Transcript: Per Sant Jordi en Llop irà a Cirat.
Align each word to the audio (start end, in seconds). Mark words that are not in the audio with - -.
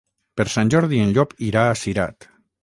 Per 0.39 0.45
Sant 0.53 0.71
Jordi 0.75 1.01
en 1.03 1.11
Llop 1.17 1.37
irà 1.49 1.67
a 1.67 1.77
Cirat. 1.83 2.29